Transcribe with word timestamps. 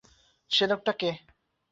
সে 0.51 0.63
লোকটা 0.67 0.93
কে। 0.99 1.09